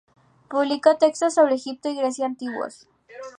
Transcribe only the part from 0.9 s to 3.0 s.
textos sobre Egipto y Grecia antiguos.